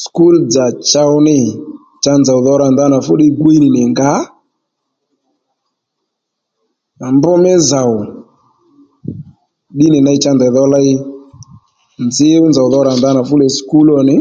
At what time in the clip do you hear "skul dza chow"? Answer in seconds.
0.00-1.12